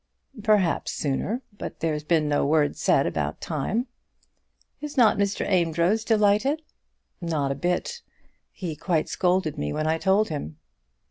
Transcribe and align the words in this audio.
"Perhaps 0.41 0.93
sooner; 0.93 1.43
but 1.59 1.79
there's 1.79 2.03
been 2.03 2.27
no 2.27 2.43
word 2.43 2.75
said 2.75 3.05
about 3.05 3.39
time." 3.39 3.85
"Is 4.81 4.97
not 4.97 5.15
Mr. 5.19 5.47
Amedroz 5.47 6.03
delighted?" 6.03 6.63
"Not 7.21 7.51
a 7.51 7.53
bit. 7.53 8.01
He 8.51 8.75
quite 8.75 9.09
scolded 9.09 9.59
me 9.59 9.71
when 9.71 9.85
I 9.85 9.99
told 9.99 10.29
him." 10.29 10.57